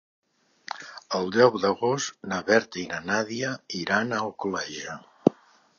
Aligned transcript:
El 1.19 1.29
deu 1.35 1.59
d'agost 1.65 2.27
na 2.33 2.41
Berta 2.49 2.83
i 2.85 2.89
na 2.95 3.03
Nàdia 3.13 3.53
iran 3.83 4.13
a 4.19 4.25
Alcoleja. 4.29 4.99